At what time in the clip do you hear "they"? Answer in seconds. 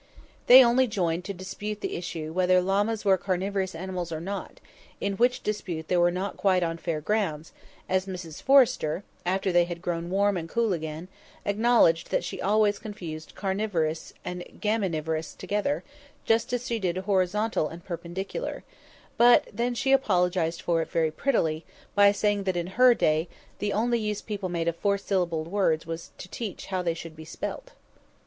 0.47-0.63, 5.89-5.97, 9.51-9.65, 26.81-26.95